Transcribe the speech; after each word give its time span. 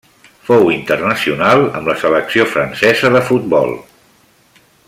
Fou 0.45 0.71
internacional 0.75 1.61
amb 1.81 1.91
la 1.93 1.97
selecció 2.05 2.49
francesa 2.57 3.15
de 3.19 3.25
futbol. 3.31 3.75